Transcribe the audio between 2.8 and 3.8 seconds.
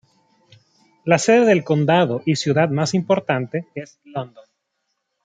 importante